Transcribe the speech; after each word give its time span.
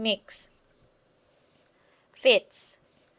Mix. 0.01 0.47
FITS. 2.13 2.75